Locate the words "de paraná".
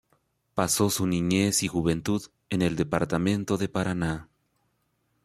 3.59-4.29